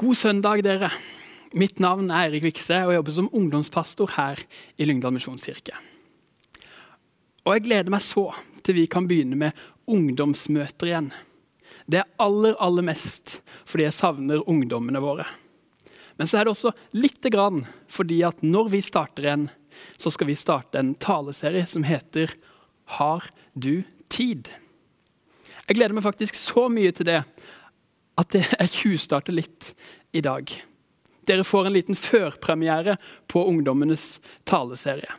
[0.00, 0.88] God søndag, dere.
[1.60, 4.38] Mitt navn er Eirik Vikse, og jeg jobber som ungdomspastor her
[4.80, 5.74] i Lyngdal misjonskirke.
[7.44, 8.30] Og jeg gleder meg så
[8.64, 11.10] til vi kan begynne med ungdomsmøter igjen.
[11.84, 15.28] Det er aller, aller mest fordi jeg savner ungdommene våre.
[16.16, 19.46] Men så er det også lite grann fordi at når vi starter igjen,
[20.00, 22.32] så skal vi starte en taleserie som heter
[22.96, 24.48] Har du tid?
[25.68, 27.20] Jeg gleder meg faktisk så mye til det
[28.20, 29.72] at jeg tjuvstarter litt
[30.12, 30.50] i dag.
[31.28, 32.96] Dere får en liten førpremiere
[33.30, 35.10] på ungdommenes taleserie.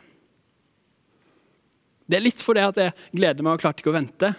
[2.06, 4.32] Det er litt fordi at jeg gleder meg og klarte ikke å vente.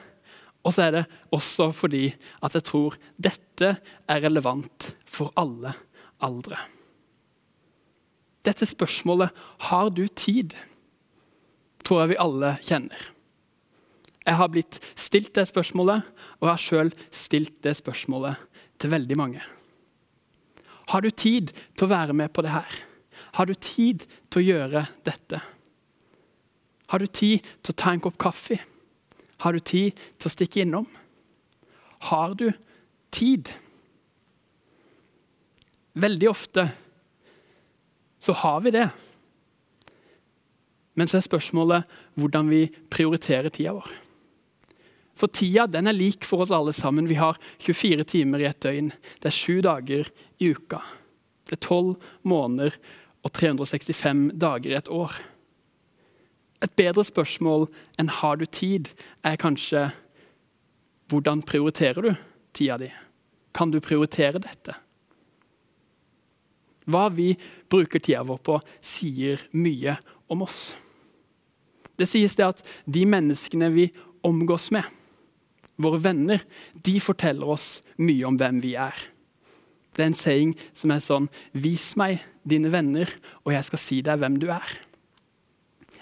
[0.63, 1.03] Og så er det
[1.35, 2.05] også fordi
[2.43, 5.73] at jeg tror dette er relevant for alle
[6.23, 6.59] aldre.
[8.43, 10.55] Dette spørsmålet 'Har du tid?'
[11.83, 12.99] tror jeg vi alle kjenner.
[14.23, 16.03] Jeg har blitt stilt det spørsmålet,
[16.39, 18.35] og jeg har sjøl stilt det spørsmålet
[18.83, 19.43] til veldig mange.
[20.91, 22.75] Har du tid til å være med på det her?
[23.39, 25.39] Har du tid til å gjøre dette?
[26.91, 28.59] Har du tid til å ta en kopp kaffe?
[29.41, 30.85] Har du tid til å stikke innom?
[32.11, 32.49] Har du
[33.15, 33.49] tid?
[35.95, 36.67] Veldig ofte
[38.23, 38.87] så har vi det.
[40.93, 44.02] Men så er spørsmålet hvordan vi prioriterer tida vår.
[45.15, 47.07] For tida den er lik for oss alle sammen.
[47.07, 48.91] Vi har 24 timer i et døgn.
[49.21, 50.09] Det er sju dager
[50.41, 50.81] i uka.
[51.45, 52.75] Det er tolv måneder
[53.23, 55.13] og 365 dager i et år.
[56.63, 57.67] Et bedre spørsmål
[57.99, 58.89] enn 'har du tid?'
[59.23, 59.91] er kanskje
[61.09, 62.15] 'hvordan prioriterer du
[62.53, 62.93] tida di?'
[63.53, 64.73] Kan du prioritere dette?
[66.87, 67.37] Hva vi
[67.69, 69.97] bruker tida vår på, sier mye
[70.29, 70.75] om oss.
[71.97, 73.91] Det sies det at de menneskene vi
[74.23, 74.83] omgås med,
[75.81, 76.43] våre venner,
[76.73, 78.97] de forteller oss mye om hvem vi er.
[79.93, 83.09] Det er en saying som er sånn Vis meg dine venner,
[83.45, 84.77] og jeg skal si deg hvem du er.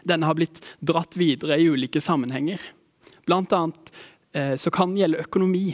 [0.07, 2.61] Denne har blitt dratt videre i ulike sammenhenger.
[3.27, 3.91] Blant annet
[4.33, 5.65] eh, så kan det gjelde økonomi.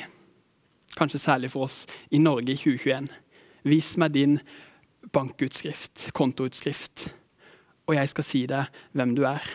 [0.97, 3.07] Kanskje særlig for oss i Norge i 2021.
[3.67, 4.39] Vis meg din
[5.13, 7.07] bankutskrift, kontoutskrift,
[7.87, 9.45] og jeg skal si deg hvem du er.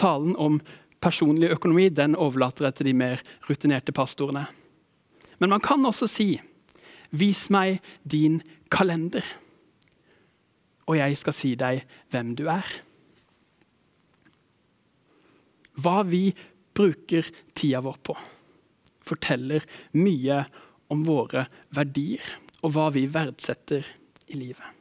[0.00, 0.58] Talen om
[1.00, 4.44] personlig økonomi den overlater jeg til de mer rutinerte pastorene.
[5.40, 6.30] Men man kan også si
[7.10, 8.36] Vis meg din
[8.70, 9.24] kalender,
[10.86, 12.68] og jeg skal si deg hvem du er.
[15.80, 16.28] Hva vi
[16.76, 17.26] bruker
[17.58, 18.14] tida vår på,
[19.02, 19.66] forteller
[19.98, 20.44] mye
[20.94, 22.22] om våre verdier
[22.60, 23.86] og hva vi verdsetter
[24.30, 24.78] i livet.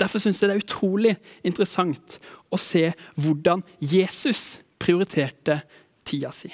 [0.00, 1.14] Derfor syns jeg det er utrolig
[1.46, 2.18] interessant
[2.50, 5.62] å se hvordan Jesus prioriterte
[6.04, 6.52] tida si.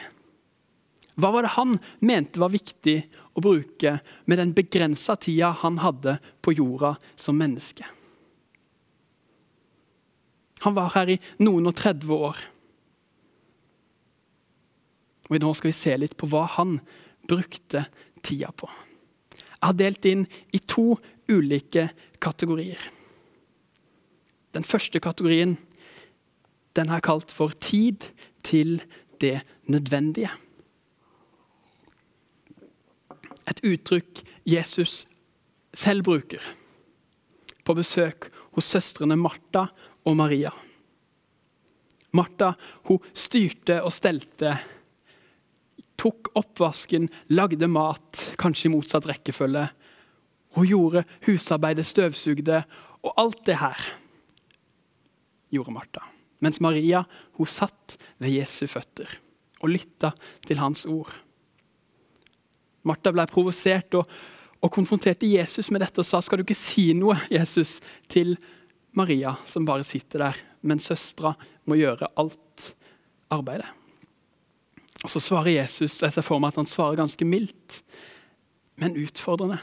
[1.20, 1.76] Hva var det han
[2.06, 2.96] mente var viktig
[3.34, 3.96] å bruke
[4.30, 7.84] med den begrensa tida han hadde på jorda som menneske?
[10.60, 12.40] Han var her i noen og 30 år.
[15.30, 16.78] Og Nå skal vi se litt på hva han
[17.28, 17.86] brukte
[18.26, 18.68] tida på.
[19.60, 20.24] Jeg har delt inn
[20.56, 20.94] i to
[21.30, 22.80] ulike kategorier.
[24.56, 25.56] Den første kategorien
[26.76, 28.10] den er kalt for tid
[28.46, 28.80] til
[29.20, 30.30] det nødvendige.
[33.50, 35.06] Et uttrykk Jesus
[35.74, 36.42] selv bruker
[37.66, 39.66] på besøk hos søstrene Martha
[40.06, 40.52] og Maria.
[42.16, 42.52] Martha
[42.88, 44.56] hun styrte og stelte,
[46.00, 49.66] tok oppvasken, lagde mat, kanskje i motsatt rekkefølge.
[50.56, 52.62] Hun gjorde husarbeidet, støvsugde,
[53.04, 53.84] og alt det her
[55.52, 56.02] gjorde Martha.
[56.40, 57.04] Mens Maria
[57.38, 59.18] hun satt ved Jesu føtter
[59.60, 60.12] og lytta
[60.46, 61.10] til hans ord.
[62.88, 64.08] Martha ble provosert og,
[64.60, 68.36] og, konfronterte Jesus med dette og sa skal du ikke si noe Jesus, til
[68.96, 71.34] Maria, som bare sitter der, men søstera
[71.68, 72.70] må gjøre alt
[73.30, 73.68] arbeidet.
[75.04, 77.82] Og Så svarer Jesus jeg ser for meg at han svarer ganske mildt,
[78.80, 79.60] men utfordrende.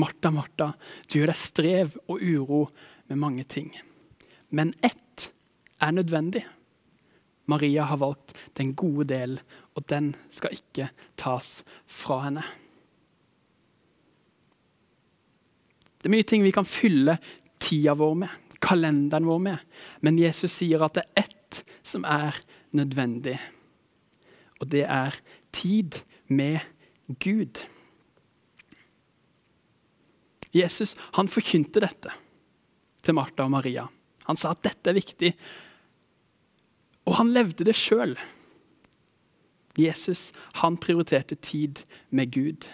[0.00, 0.72] Martha, Martha,
[1.08, 2.60] du gjør deg strev og uro
[3.10, 3.72] med mange ting.
[4.50, 5.00] Men ett
[5.80, 6.44] er nødvendig.
[7.50, 9.40] Maria har valgt den gode del,
[9.74, 12.44] og den skal ikke tas fra henne.
[16.00, 17.18] Det er mye ting vi kan fylle
[17.60, 19.64] tida vår med, kalenderen vår med.
[20.00, 22.38] Men Jesus sier at det er ett som er
[22.76, 23.36] nødvendig.
[24.60, 25.16] Og det er
[25.52, 25.98] tid
[26.28, 26.60] med
[27.20, 27.64] Gud.
[30.54, 32.12] Jesus han forkynte dette
[33.04, 33.86] til Martha og Maria.
[34.28, 35.34] Han sa at dette er viktig.
[37.08, 38.16] Og han levde det sjøl.
[39.78, 40.30] Jesus
[40.60, 42.68] han prioriterte tid med Gud.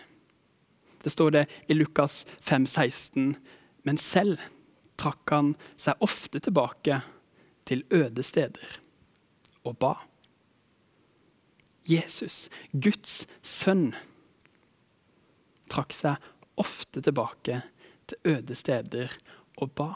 [1.03, 3.37] Det står det i Lukas 5, 16.
[3.85, 4.41] Men selv
[4.99, 7.01] trakk han seg ofte tilbake
[7.69, 8.81] til øde steder
[9.67, 9.95] og ba.
[11.87, 13.93] Jesus, Guds sønn,
[15.71, 16.23] trakk seg
[16.59, 17.61] ofte tilbake
[18.11, 19.15] til øde steder
[19.63, 19.93] og ba.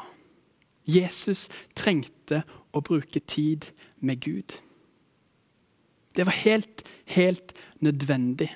[0.86, 3.70] Jesus trengte å bruke tid
[4.00, 4.56] med Gud.
[6.16, 8.50] Det var helt, helt nødvendig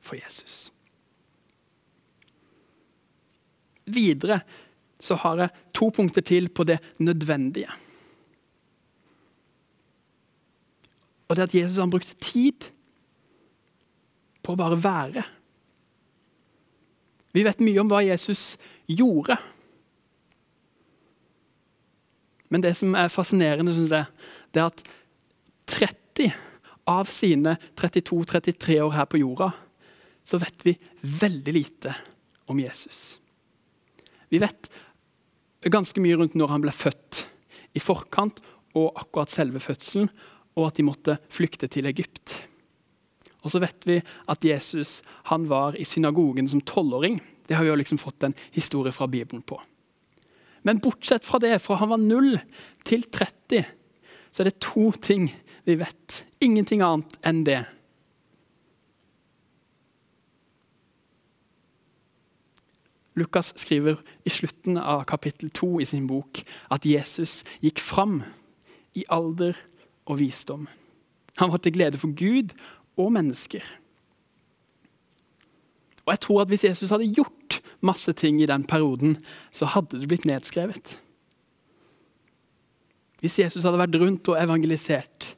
[0.00, 0.72] for Jesus.
[3.84, 4.40] Videre
[5.00, 7.72] så har jeg to punkter til på det nødvendige.
[11.28, 12.68] Og det at Jesus han brukte tid
[14.44, 15.24] på å bare være.
[17.34, 18.54] Vi vet mye om hva Jesus
[18.86, 19.36] gjorde.
[22.54, 24.06] Men det som er fascinerende, synes jeg,
[24.54, 24.82] det er at
[25.74, 26.28] 30
[26.86, 29.50] av sine 32-33 år her på jorda,
[30.22, 31.96] så vet vi veldig lite
[32.46, 33.18] om Jesus.
[34.30, 34.70] Vi vet
[35.66, 37.24] ganske mye rundt når han ble født,
[37.74, 38.38] i forkant
[38.78, 40.06] og akkurat selve fødselen,
[40.54, 42.36] og at de måtte flykte til Egypt.
[43.42, 43.98] Og så vet vi
[44.30, 45.00] at Jesus
[45.32, 47.18] han var i synagogen som tolvåring.
[47.48, 49.58] Det har vi jo liksom fått en historie fra Bibelen på.
[50.64, 52.38] Men bortsett fra det, fra han var 0
[52.88, 53.64] til 30,
[54.32, 55.28] så er det to ting
[55.68, 56.24] vi vet.
[56.44, 57.62] Ingenting annet enn det.
[63.14, 66.40] Lukas skriver i slutten av kapittel 2 i sin bok
[66.74, 68.22] at Jesus gikk fram
[68.98, 69.54] i alder
[70.10, 70.66] og visdom.
[71.38, 72.56] Han var til glede for Gud
[72.98, 73.62] og mennesker.
[76.04, 77.43] Og jeg tror at Hvis Jesus hadde gjort
[77.86, 79.18] masse ting i den perioden,
[79.52, 80.96] så hadde det blitt nedskrevet.
[83.22, 85.34] Hvis Jesus hadde vært rundt og evangelisert,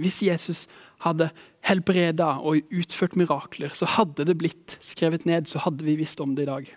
[0.00, 0.66] hvis Jesus
[1.04, 1.30] hadde
[1.64, 6.34] helbreda og utført mirakler, så hadde det blitt skrevet ned, så hadde vi visst om
[6.36, 6.70] det i dag.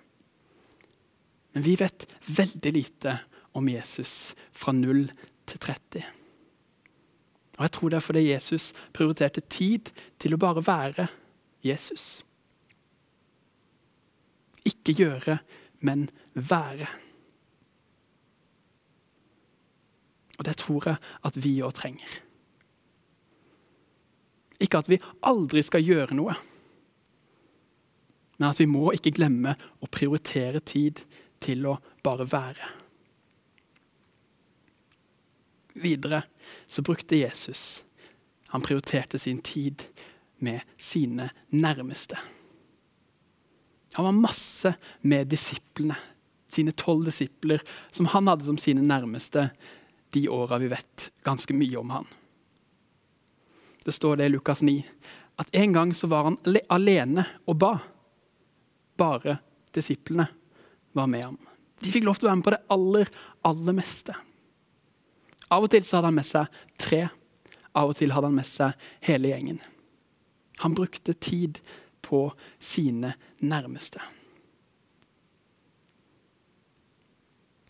[1.53, 3.17] Men vi vet veldig lite
[3.53, 5.05] om Jesus fra 0
[5.47, 6.03] til 30.
[7.57, 11.07] Og Jeg tror det er fordi Jesus prioriterte tid til å bare være
[11.63, 12.23] Jesus.
[14.65, 15.37] Ikke gjøre,
[15.79, 16.87] men være.
[20.39, 22.19] Og det tror jeg at vi òg trenger.
[24.63, 26.35] Ikke at vi aldri skal gjøre noe,
[28.39, 31.03] men at vi må ikke glemme å prioritere tid
[31.43, 32.69] til å bare være.
[35.83, 36.21] Videre
[36.69, 37.83] så brukte Jesus
[38.53, 39.81] Han prioriterte sin tid
[40.37, 42.19] med sine nærmeste.
[43.93, 45.95] Han var masse med disiplene,
[46.49, 47.61] sine tolv disipler,
[47.91, 49.49] som han hadde som sine nærmeste
[50.13, 52.07] de åra vi vet ganske mye om han.
[53.83, 54.83] Det står det i Lukas 9
[55.41, 56.37] at en gang så var han
[56.69, 57.73] alene og ba.
[58.97, 59.39] Bare
[59.73, 60.27] disiplene
[60.93, 61.39] var med ham.
[61.81, 63.09] De fikk lov til å være med på det aller,
[63.49, 64.15] aller meste.
[65.51, 67.01] Av og til så hadde han med seg tre.
[67.73, 68.77] Av og til hadde han med seg
[69.09, 69.59] hele gjengen.
[70.61, 71.59] Han brukte tid
[72.03, 72.27] på
[72.59, 74.01] sine nærmeste.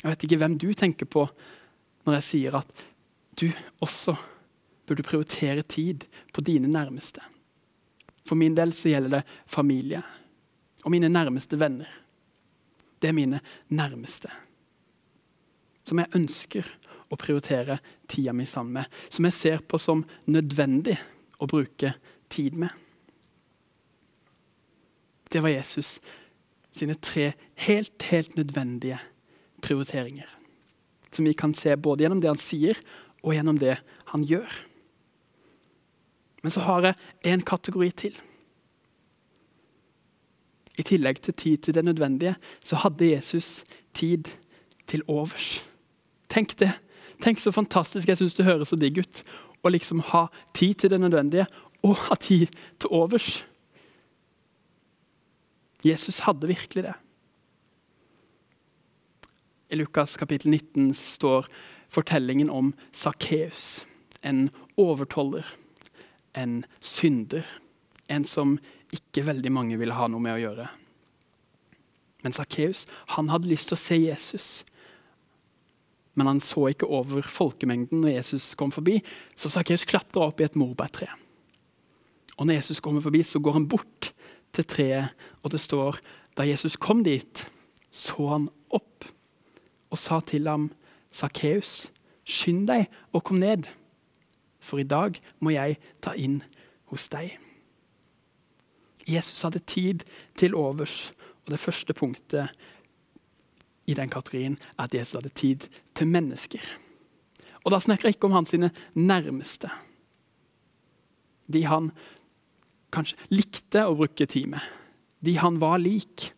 [0.03, 1.27] Jeg vet ikke hvem du tenker på
[2.03, 2.87] når jeg sier at
[3.39, 3.47] du
[3.83, 4.17] også
[4.83, 6.03] burde prioritere tid
[6.35, 7.23] på dine nærmeste.
[8.27, 10.03] For min del så gjelder det familie
[10.83, 11.87] og mine nærmeste venner.
[12.99, 13.39] Det er mine
[13.71, 14.31] nærmeste.
[15.83, 16.67] Som jeg ønsker
[17.11, 18.91] å prioritere tida mi sammen med.
[19.09, 20.97] Som jeg ser på som nødvendig
[21.39, 21.95] å bruke
[22.31, 22.71] tid med.
[25.33, 25.99] Det var Jesus
[26.73, 28.99] sine tre helt, helt nødvendige
[29.61, 30.29] prioriteringer.
[31.11, 32.77] Som vi kan se både gjennom det han sier,
[33.23, 33.77] og gjennom det
[34.11, 34.51] han gjør.
[36.43, 36.95] Men så har jeg
[37.33, 38.17] en kategori til.
[40.77, 42.35] I tillegg til tid til det nødvendige,
[42.65, 43.63] så hadde Jesus
[43.93, 44.27] tid
[44.87, 45.63] til overs.
[46.29, 46.71] Tenk det.
[47.21, 49.23] Tenk så fantastisk jeg syns det høres så digg ut
[49.63, 50.25] å liksom ha
[50.57, 51.45] tid til det nødvendige
[51.85, 53.45] og ha tid til overs.
[55.83, 56.93] Jesus hadde virkelig det.
[59.73, 61.47] I Lukas kapittel 19 står
[61.93, 63.85] fortellingen om Sakkeus,
[64.21, 65.47] en overtoller
[66.33, 67.45] en synder.
[68.07, 68.57] En som
[68.93, 70.67] ikke veldig mange ville ha noe med å gjøre.
[72.23, 72.85] Men Sakkeus
[73.15, 74.47] hadde lyst til å se Jesus.
[76.13, 78.99] Men han så ikke over folkemengden når Jesus kom forbi,
[79.35, 81.09] så Sakkeus klatra opp i et morbærtre.
[82.37, 84.11] Og når Jesus kommer forbi, så går han bort
[84.53, 85.99] til treet, og det står
[86.37, 87.45] da Jesus kom dit,
[87.93, 89.05] så han opp
[89.93, 90.71] og sa til ham,
[91.13, 91.91] Sakkeus,
[92.25, 93.67] skynd deg og kom ned
[94.63, 96.39] for i dag må jeg ta inn
[96.91, 97.35] hos deg.
[99.09, 100.05] Jesus hadde tid
[100.39, 101.11] til overs.
[101.43, 102.53] Og det første punktet
[103.83, 106.63] i den kategorien er at Jesus hadde tid til mennesker.
[107.67, 108.55] Og da snakker jeg ikke om hans
[108.95, 109.67] nærmeste.
[111.51, 111.91] De han
[112.93, 114.63] kanskje likte å bruke tid med.
[115.23, 116.31] De han var lik.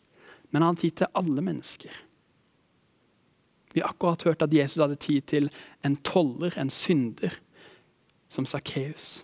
[0.56, 1.96] Men han hadde tid til alle mennesker.
[3.74, 5.50] Vi har akkurat hørt at Jesus hadde tid til
[5.84, 7.34] en toller, en synder,
[8.32, 9.18] som Sakkeus.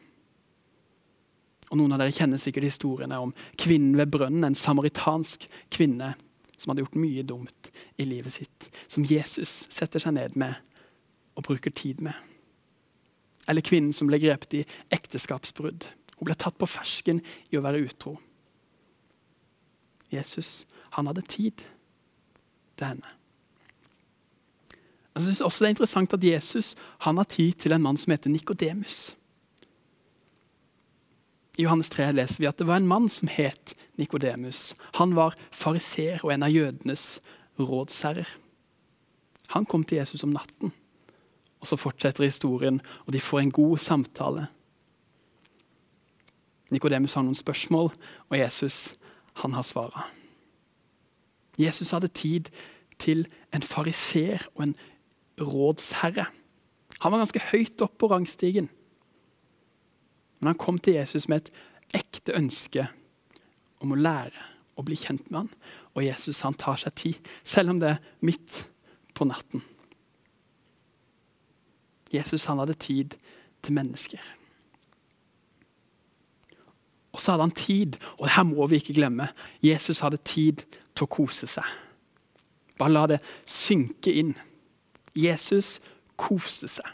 [1.71, 6.11] Og Noen av dere kjenner sikkert historiene om kvinnen ved brønnen, en samaritansk kvinne
[6.59, 10.59] som hadde gjort mye dumt i livet sitt, som Jesus setter seg ned med
[11.39, 12.17] og bruker tid med.
[13.47, 15.87] Eller kvinnen som ble grepet i ekteskapsbrudd.
[16.21, 17.17] Hun ble tatt på fersken
[17.49, 18.13] i å være utro.
[20.13, 21.63] Jesus han hadde tid
[22.77, 23.15] til henne.
[25.15, 28.13] Jeg synes også Det er interessant at Jesus han har tid til en mann som
[28.13, 29.15] heter Nikodemus.
[31.57, 34.75] I Johannes 3 leser vi at det var en mann som het Nikodemus.
[35.01, 37.17] Han var fariser og en av jødenes
[37.59, 38.29] rådsherrer.
[39.57, 40.71] Han kom til Jesus om natten.
[41.59, 44.47] Og Så fortsetter historien, og de får en god samtale.
[46.71, 47.91] Nikodemus har noen spørsmål,
[48.29, 48.93] og Jesus
[49.41, 50.19] han har svaret.
[51.59, 52.49] Jesus hadde tid
[53.01, 54.75] til en fariser og en
[55.41, 56.27] rådsherre.
[57.01, 58.69] Han var ganske høyt oppe på rangstigen.
[60.39, 62.87] Men han kom til Jesus med et ekte ønske
[63.81, 64.47] om å lære
[64.77, 65.53] og bli kjent med han.
[65.93, 68.65] Og Jesus han tar seg tid, selv om det er midt
[69.17, 69.63] på natten.
[72.11, 73.17] Jesus han hadde tid
[73.63, 74.21] til mennesker.
[77.11, 79.27] Og så hadde han tid, og det her må vi ikke glemme,
[79.63, 80.63] Jesus hadde tid
[80.95, 81.67] til å kose seg.
[82.79, 84.31] Bare la det synke inn.
[85.17, 85.79] Jesus
[86.19, 86.87] koste seg.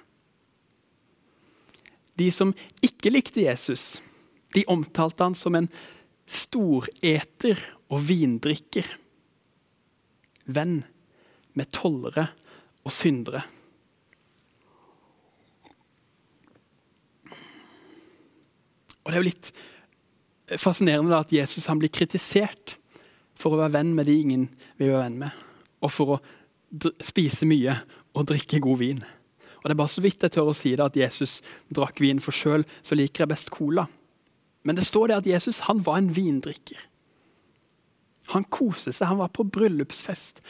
[2.17, 3.99] De som ikke likte Jesus,
[4.55, 5.69] de omtalte han som en
[6.27, 7.61] storeter
[7.93, 8.89] og vindrikker.
[10.49, 10.81] Venn
[11.57, 12.29] med tollere
[12.87, 13.43] og syndere.
[19.07, 19.53] Og Det er jo litt
[20.55, 22.77] fascinerende at Jesus blir kritisert
[23.37, 24.47] for å være venn med de ingen
[24.79, 25.45] vil være venn med,
[25.83, 26.21] og for å
[27.03, 27.75] spise mye
[28.17, 29.03] og drikke god vin.
[29.57, 31.41] Og Det er bare så vidt jeg tør å si det at Jesus
[31.73, 32.63] drakk vin, for sjøl
[32.95, 33.87] liker jeg best cola.
[34.63, 36.79] Men det står det at Jesus han var en vindrikker.
[38.33, 40.41] Han koste seg, han var på bryllupsfest.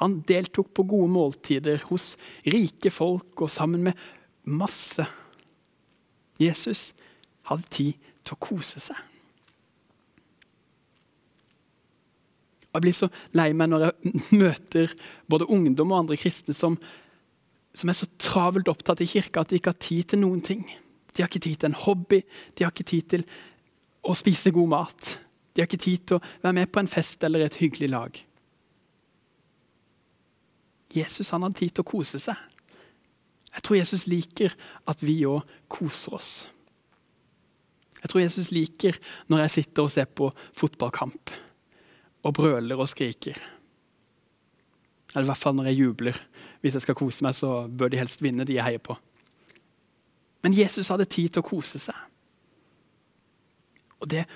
[0.00, 4.00] Han deltok på gode måltider hos rike folk og sammen med
[4.44, 5.04] masse.
[6.40, 6.90] Jesus
[7.48, 8.96] hadde tid til å kose seg.
[12.76, 14.94] Jeg blir så lei meg når jeg møter
[15.30, 16.76] både ungdom og andre kristne som,
[17.72, 20.66] som er så travelt opptatt i kirka at de ikke har tid til noen ting.
[21.16, 22.20] De har ikke tid til en hobby,
[22.54, 23.24] de har ikke tid til
[24.04, 25.14] å spise god mat.
[25.54, 28.20] De har ikke tid til å være med på en fest eller et hyggelig lag.
[30.96, 32.36] Jesus han har tid til å kose seg.
[33.56, 34.52] Jeg tror Jesus liker
[34.84, 36.30] at vi òg koser oss.
[38.02, 39.00] Jeg tror Jesus liker
[39.32, 41.32] når jeg sitter og ser på fotballkamp
[42.26, 43.38] og brøler og skriker.
[45.14, 46.18] Eller i hvert fall når jeg jubler.
[46.60, 48.96] Hvis jeg skal kose meg, så bør de helst vinne, de jeg heier på.
[50.44, 51.96] Men Jesus hadde tid til å kose seg.
[54.02, 54.26] Og det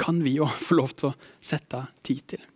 [0.00, 2.46] kan vi jo få lov til å sette tid til.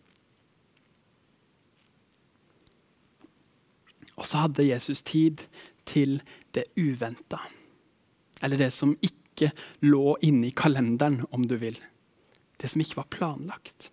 [4.15, 5.43] Og så hadde Jesus tid
[5.91, 6.21] til
[6.55, 7.41] det uventa.
[8.41, 9.51] Eller det som ikke
[9.83, 11.81] lå inne i kalenderen, om du vil.
[12.63, 13.91] Det som ikke var planlagt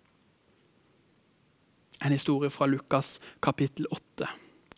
[2.02, 4.28] en historie fra Lukas kapittel 8.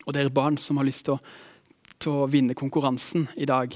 [0.05, 1.21] Og dere barn som har lyst til å,
[1.99, 3.73] til å vinne konkurransen i dag,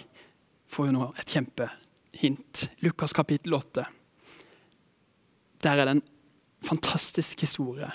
[0.69, 2.67] får jo nå et kjempehint.
[2.85, 3.87] Lukas kapittel 8.
[5.65, 6.05] Der er det en
[6.65, 7.89] fantastisk historie.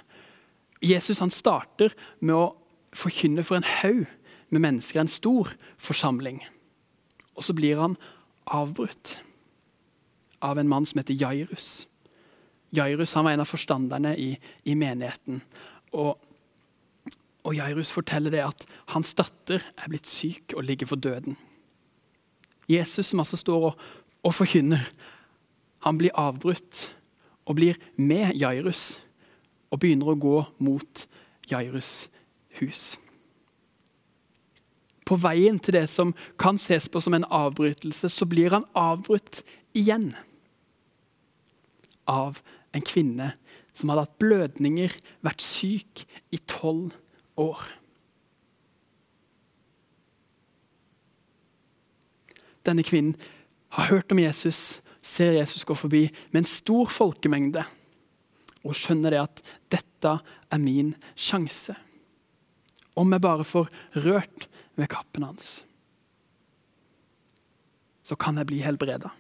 [0.83, 2.53] Jesus han starter med å
[2.95, 4.05] forkynne for en haug
[4.51, 6.43] med mennesker, en stor forsamling.
[7.35, 7.97] Og så blir han
[8.47, 9.19] avbrutt
[10.45, 11.87] av en mann som heter Jairus.
[12.75, 15.43] Jairus var en av forstanderne i, i menigheten.
[15.95, 16.19] Og,
[17.45, 21.39] og Jairus forteller det at hans datter er blitt syk og ligger for døden.
[22.71, 23.87] Jesus, som altså står og,
[24.25, 24.87] og forkynner,
[25.85, 26.89] han blir avbrutt
[27.45, 28.97] og blir med Jairus
[29.69, 31.07] og begynner å gå mot
[31.51, 32.07] Jairus
[32.61, 32.95] hus.
[35.05, 39.43] På veien til det som kan ses på som en avbrytelse, så blir han avbrutt
[39.77, 40.15] igjen
[42.09, 42.41] av
[42.75, 43.33] en kvinne
[43.75, 44.93] som hadde hatt blødninger,
[45.25, 46.05] vært syk
[46.35, 46.95] i tolv
[47.41, 47.63] år.
[52.65, 53.17] Denne kvinnen
[53.77, 57.65] har hørt om Jesus ser Jesus gå forbi med en stor folkemengde
[58.65, 59.43] og skjønner det at
[59.75, 61.75] dette er min sjanse.
[62.97, 63.69] Om jeg bare får
[64.07, 64.47] rørt
[64.79, 65.59] ved kappen hans,
[68.05, 69.11] så kan jeg bli helbreda.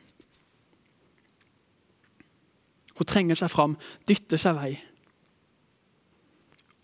[2.99, 4.73] Hun trenger seg fram, dytter seg vei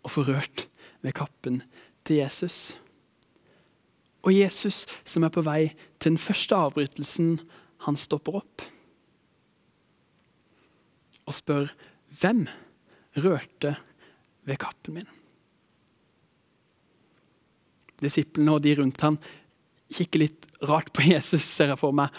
[0.01, 0.67] og får rørt
[1.05, 1.61] ved kappen
[2.09, 2.75] til Jesus.
[4.25, 7.39] Og Jesus som er på vei til den første avbrytelsen,
[7.87, 8.67] han stopper opp
[11.31, 11.71] og spør
[12.21, 12.47] hvem
[13.21, 13.77] rørte
[14.49, 15.09] ved kappen min.
[18.01, 19.19] Disiplene og de rundt ham
[19.93, 22.11] kikker litt rart på Jesus, ser jeg for meg,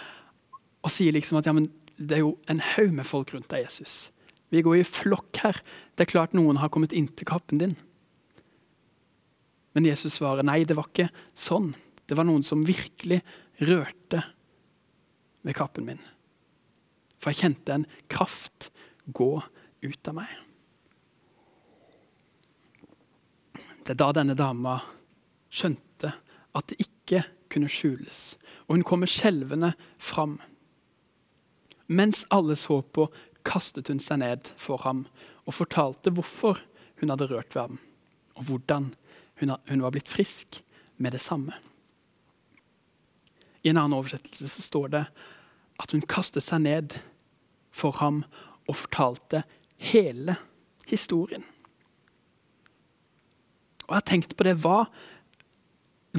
[0.81, 1.67] og sier liksom at ja, men
[2.07, 4.09] det er jo en haug med folk rundt deg, Jesus.
[4.51, 5.61] Vi går i flokk her.
[5.95, 7.77] Det er klart noen har kommet inntil kappen din.
[9.75, 11.71] Men Jesus svarer nei, det var ikke sånn.
[12.07, 13.21] Det var noen som virkelig
[13.63, 14.23] rørte
[15.47, 16.01] ved kappen min.
[17.21, 18.71] For jeg kjente en kraft
[19.05, 19.33] gå
[19.81, 20.31] ut av meg.
[23.81, 24.75] Det er da denne dama
[25.51, 26.11] skjønte
[26.57, 28.35] at det ikke kunne skjules,
[28.67, 30.37] og hun kommer skjelvende fram.
[31.91, 33.09] Mens alle så på,
[33.43, 35.05] kastet hun seg ned for ham
[35.43, 36.61] og fortalte hvorfor
[37.01, 37.79] hun hadde rørt ved ham,
[38.37, 38.91] og hvordan
[39.41, 40.61] hun var blitt frisk
[41.01, 41.57] med det samme.
[43.65, 45.03] I en annen oversettelse så står det
[45.81, 46.95] at hun kastet seg ned
[47.73, 48.21] for ham
[48.69, 49.43] og fortalte
[49.91, 50.37] hele
[50.87, 51.43] historien.
[53.87, 54.55] Og jeg har tenkt på det.
[54.63, 54.85] Hva,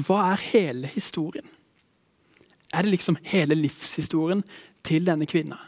[0.05, 1.47] hva er hele historien?
[2.73, 4.43] Er det liksom hele livshistorien
[4.85, 5.59] til denne kvinna?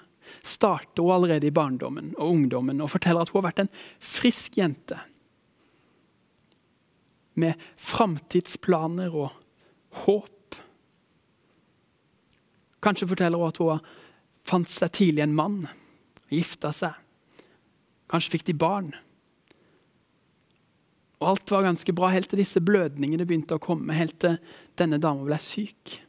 [0.45, 4.57] Starter hun allerede i barndommen og ungdommen og forteller at hun har vært en frisk
[4.59, 4.99] jente
[7.35, 9.33] med framtidsplaner og
[10.05, 10.59] håp.
[12.83, 13.81] Kanskje forteller hun at hun
[14.45, 16.93] fant seg tidlig en mann, og gifta seg.
[18.11, 18.93] Kanskje fikk de barn.
[21.19, 24.37] Og Alt var ganske bra helt til disse blødningene begynte å komme, helt til
[24.79, 25.99] denne dama ble syk.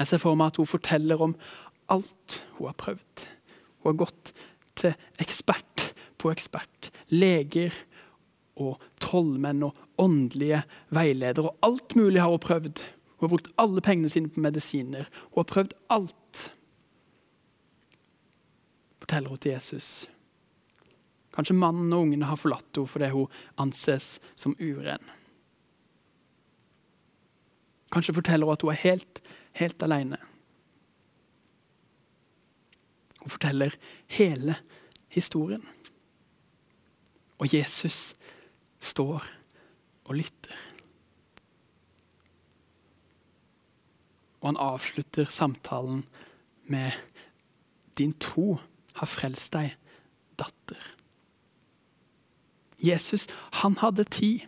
[0.00, 1.34] Jeg ser for meg at hun forteller om
[1.92, 3.26] alt hun har prøvd.
[3.82, 4.32] Hun har gått
[4.80, 6.88] til ekspert på ekspert.
[7.12, 7.74] Leger
[8.60, 10.62] og trollmenn og åndelige
[10.94, 11.50] veiledere.
[11.50, 12.80] Og alt mulig har hun prøvd.
[13.18, 15.10] Hun har brukt alle pengene sine på medisiner.
[15.30, 16.46] Hun har prøvd alt.
[19.04, 20.08] Forteller hun til Jesus.
[21.36, 23.28] Kanskje mannen og ungene har forlatt henne fordi hun
[23.60, 25.04] anses som uren.
[27.92, 29.20] Kanskje forteller hun at hun er helt,
[29.52, 30.18] helt alene.
[33.20, 33.74] Hun forteller
[34.08, 34.56] hele
[35.08, 35.64] historien.
[37.38, 38.14] Og Jesus
[38.80, 39.24] står
[40.04, 40.56] og lytter.
[44.40, 46.06] Og han avslutter samtalen
[46.64, 46.92] med
[47.98, 48.58] 'Din tro
[48.94, 49.76] har frelst deg,
[50.38, 50.96] datter'.
[52.78, 54.40] Jesus han hadde tid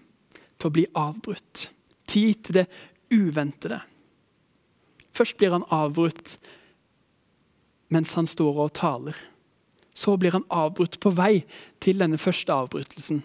[0.58, 1.72] til å bli avbrutt.
[2.06, 2.66] Tid til det
[3.12, 3.80] uventede.
[5.12, 6.38] Først blir han avbrutt
[7.92, 9.16] mens han står og taler.
[9.92, 11.42] Så blir han avbrutt på vei
[11.84, 13.20] til denne første avbrytelsen.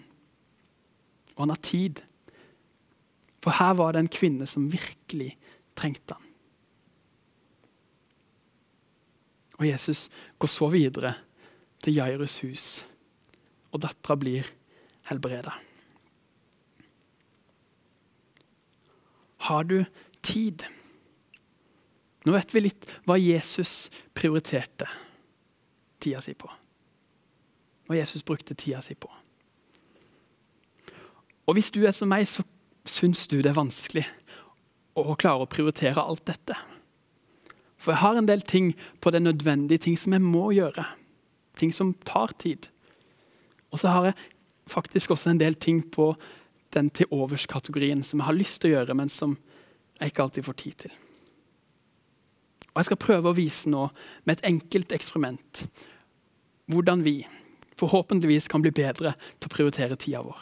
[1.36, 2.02] Og han har tid.
[3.40, 5.30] For her var det en kvinne som virkelig
[5.78, 6.24] trengte han.
[9.58, 10.06] Og Jesus
[10.38, 11.14] går så videre
[11.82, 12.66] til Jairus hus,
[13.72, 14.46] og dattera blir
[15.10, 15.56] helbreda.
[19.48, 19.80] Har du
[20.22, 20.62] tid?
[22.28, 24.84] Nå vet vi litt hva Jesus prioriterte
[25.96, 26.50] tida si på.
[27.88, 29.08] Hva Jesus brukte tida si på.
[31.48, 32.44] Og Hvis du er som meg, så
[32.84, 34.04] syns du det er vanskelig
[34.98, 36.56] å klare å prioritere alt dette.
[37.80, 40.84] For jeg har en del ting på det nødvendige, ting som jeg må gjøre.
[41.56, 42.68] Ting som tar tid.
[43.72, 44.18] Og så har jeg
[44.68, 46.12] faktisk også en del ting på
[46.76, 49.38] den til overs-kategorien som jeg har lyst til å gjøre, men som
[49.96, 50.98] jeg ikke alltid får tid til.
[52.78, 53.88] Og Jeg skal prøve å vise nå
[54.22, 55.64] med et enkelt eksperiment
[56.70, 57.24] hvordan vi
[57.80, 60.38] forhåpentligvis kan bli bedre til å prioritere tida vår.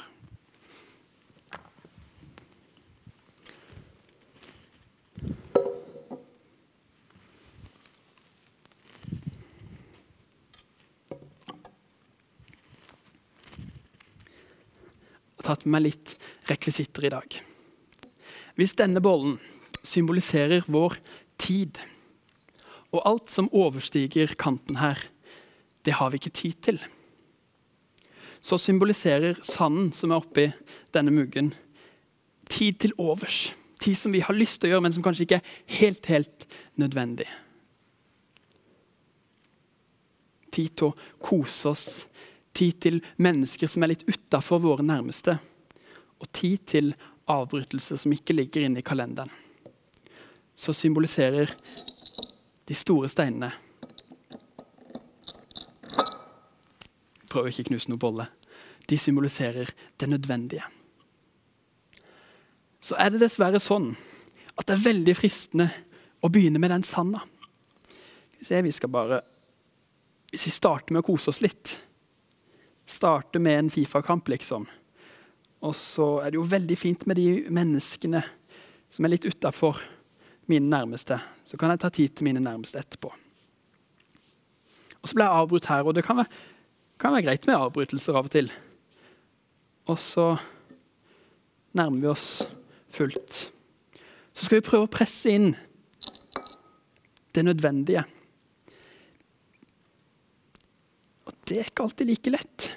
[15.46, 16.16] tatt med meg litt
[16.50, 17.34] rekvisitter i dag.
[18.58, 19.36] Hvis denne bollen
[19.86, 20.98] symboliserer vår
[21.38, 21.78] tid,
[22.94, 25.00] og alt som overstiger kanten her,
[25.86, 26.80] det har vi ikke tid til.
[28.40, 30.46] Så symboliserer sanden som er oppi
[30.94, 31.52] denne muggen,
[32.50, 33.50] tid til overs.
[33.82, 36.46] Tid som vi har lyst til å gjøre, men som kanskje ikke er helt, helt
[36.78, 37.26] nødvendig.
[40.56, 41.86] tid til å kose oss,
[42.56, 45.36] tid til mennesker som er litt utafor våre nærmeste,
[46.16, 46.94] og tid til
[47.30, 49.32] avbrytelser som ikke ligger inne i kalenderen,
[50.56, 51.52] så symboliserer
[52.66, 53.52] de store steinene
[57.44, 58.26] ikke å knuse noen bolle.
[58.88, 60.64] De symboliserer det nødvendige.
[62.80, 63.90] Så er det dessverre sånn
[64.56, 65.66] at det er veldig fristende
[66.22, 67.24] å begynne med den sanda.
[68.40, 69.22] Vi skal bare
[70.30, 71.80] Hvis vi starter med å kose oss litt
[72.86, 74.66] Starte med en Fifa-kamp, liksom.
[75.62, 78.20] Og så er det jo veldig fint med de menneskene
[78.94, 79.80] som er litt utafor
[80.50, 81.18] mine nærmeste.
[81.44, 83.12] Så kan jeg ta tid til mine nærmeste etterpå.
[85.02, 86.30] Og Så ble jeg avbrutt her, og det kan være,
[86.98, 88.50] kan være greit med avbrytelser av og til.
[89.86, 90.36] Og så
[91.78, 92.30] nærmer vi oss
[92.90, 93.52] fullt.
[94.34, 95.52] Så skal vi prøve å presse inn
[97.36, 98.02] det nødvendige.
[101.26, 102.70] Og det er ikke alltid like lett.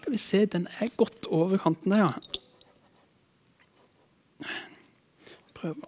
[0.00, 2.12] Skal vi se, Den er godt over kanten der, ja.
[5.54, 5.78] Prøv,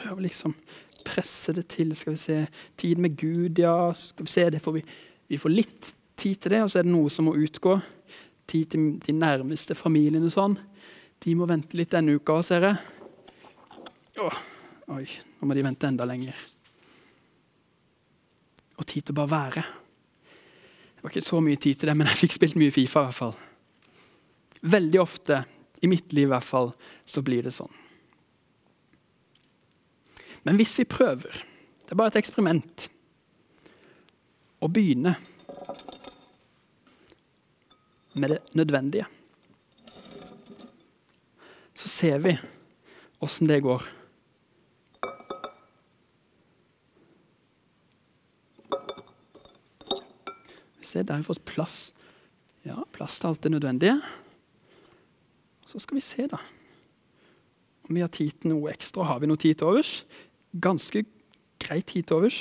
[0.00, 0.54] prøv liksom
[1.04, 1.94] presse det til.
[1.96, 2.42] Skal vi se,
[2.80, 3.92] Tid med Gud, ja.
[3.96, 4.84] Skal vi se, det får vi,
[5.28, 7.78] vi får litt tid til det, og så er det noe som må utgå.
[8.50, 10.56] Tid til de nærmeste familiene og sånn.
[11.20, 12.80] De må vente litt denne uka, ser jeg.
[14.20, 14.40] Åh,
[14.96, 15.04] oi,
[15.38, 16.36] nå må de vente enda lenger.
[18.80, 19.64] Og tid til å bare være.
[20.96, 23.04] Det var ikke så mye tid til det, men jeg fikk spilt mye Fifa.
[23.04, 23.36] i hvert fall.
[24.60, 25.44] Veldig ofte,
[25.80, 26.74] i mitt liv i hvert fall,
[27.08, 27.79] så blir det sånn.
[30.44, 31.42] Men hvis vi prøver,
[31.84, 32.88] det er bare et eksperiment,
[34.60, 35.14] å begynne
[38.20, 39.06] med det nødvendige,
[41.74, 42.34] så ser vi
[43.24, 43.84] åssen det går.
[50.90, 51.92] Se, der har vi fått plass.
[52.66, 54.00] Ja, plass til alt det nødvendige.
[55.70, 56.40] Så skal vi se, da.
[57.86, 59.06] Om vi har tid til noe ekstra.
[59.06, 59.92] Har vi noe tid til overs?
[60.58, 61.04] Ganske
[61.62, 62.40] grei tid til overs.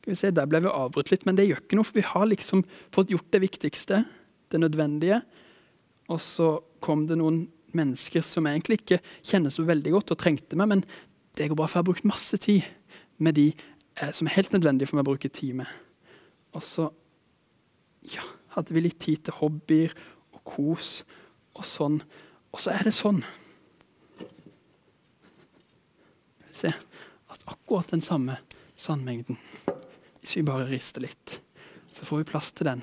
[0.00, 2.06] Skal vi se, Der ble vi avbrutt litt, men det gjør ikke noe, for vi
[2.06, 4.04] har liksom fått gjort det viktigste,
[4.52, 5.22] det nødvendige.
[6.08, 10.20] Og så kom det noen mennesker som jeg egentlig ikke kjenner så veldig godt og
[10.20, 10.84] trengte meg, men
[11.36, 12.64] det går bra, for jeg har brukt masse tid
[13.18, 15.68] med de eh, som er helt nødvendige for meg å bruke tid med.
[16.56, 16.88] Og så
[18.14, 18.24] ja,
[18.56, 19.92] hadde vi litt tid til hobbyer
[20.32, 21.02] og kos
[21.58, 22.00] og sånn.
[22.54, 23.22] Og så er det sånn
[26.58, 26.72] Se
[27.28, 28.38] at akkurat den samme
[28.76, 29.38] sandmengden
[30.20, 31.38] Hvis vi bare rister litt,
[31.92, 32.82] så får vi plass til den.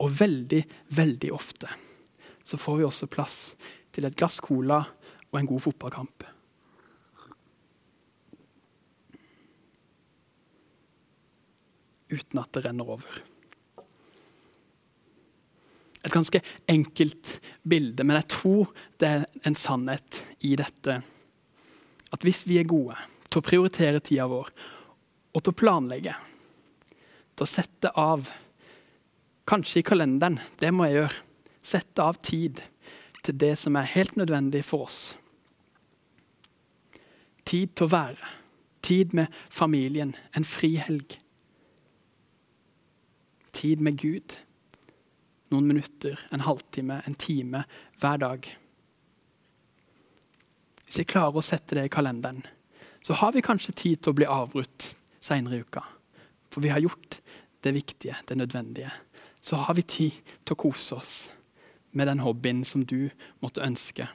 [0.00, 0.62] Og veldig,
[0.94, 1.68] veldig ofte
[2.44, 3.38] så får vi også plass
[3.94, 4.82] til et glass cola
[5.30, 6.26] og en god fotballkamp.
[12.12, 13.22] Uten at det renner over
[16.04, 20.98] et ganske enkelt bilde, men jeg tror det er en sannhet i dette.
[22.12, 22.96] At hvis vi er gode
[23.34, 24.52] til å prioritere tida vår
[25.34, 26.14] og til å planlegge,
[27.34, 28.30] til å sette av
[29.44, 31.16] Kanskje i kalenderen, det må jeg gjøre.
[31.60, 32.62] Sette av tid
[33.26, 35.00] til det som er helt nødvendig for oss.
[37.44, 38.30] Tid til å være.
[38.88, 40.14] Tid med familien.
[40.32, 41.18] En frihelg.
[43.52, 44.38] Tid med Gud
[45.54, 47.64] noen minutter, en halvtime, en time
[48.02, 48.48] hver dag.
[50.84, 52.44] Hvis jeg klarer å sette det i kalenderen,
[53.04, 54.88] så har vi kanskje tid til å bli avbrutt
[55.24, 55.82] seinere i uka.
[56.52, 57.18] For vi har gjort
[57.64, 58.92] det viktige, det nødvendige.
[59.44, 61.14] Så har vi tid til å kose oss
[61.92, 63.10] med den hobbyen som du
[63.44, 64.08] måtte ønske.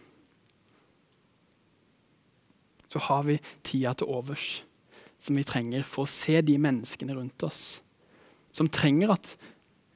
[2.89, 4.63] Så har vi tida til overs
[5.21, 7.84] som vi trenger for å se de menneskene rundt oss.
[8.52, 9.36] Som trenger at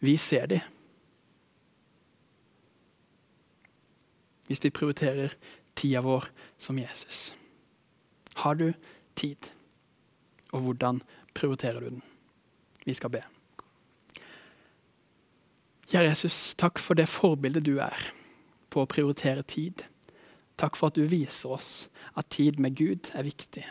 [0.03, 0.61] vi ser dem.
[4.47, 5.33] hvis vi prioriterer
[5.75, 6.27] tida vår
[6.61, 7.33] som Jesus.
[8.41, 8.73] Har du
[9.15, 9.51] tid,
[10.51, 11.01] og hvordan
[11.33, 12.03] prioriterer du den?
[12.85, 13.21] Vi skal be.
[15.89, 18.07] Kjære Jesus, takk for det forbildet du er
[18.73, 19.83] på å prioritere tid.
[20.57, 21.71] Takk for at du viser oss
[22.17, 23.65] at tid med Gud er viktig.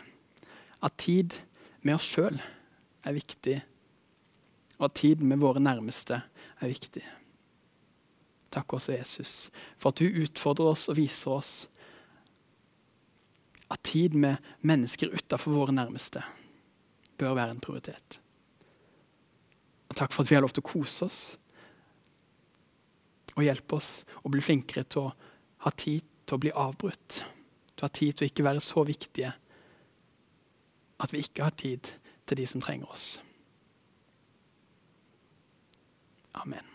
[0.83, 1.35] At tid
[1.83, 2.39] med oss sjøl
[3.03, 3.57] er viktig,
[4.79, 6.21] og at tid med våre nærmeste
[6.59, 7.03] er viktig.
[8.53, 9.33] Takk også, Jesus,
[9.77, 11.53] for at du utfordrer oss og viser oss
[13.71, 16.23] at tid med mennesker utafor våre nærmeste
[17.17, 18.19] bør være en prioritet.
[19.89, 21.21] Og takk for at vi har lov til å kose oss
[23.33, 25.13] og hjelpe oss å bli flinkere til å
[25.65, 27.21] ha tid til å bli avbrutt.
[27.73, 29.33] Til å ha tid til å ikke være så viktige
[31.03, 31.93] at vi ikke har tid
[32.25, 33.07] til de som trenger oss.
[36.33, 36.72] Amen.